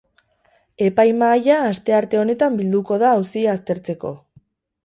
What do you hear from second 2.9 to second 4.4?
da auzia aztertzeko.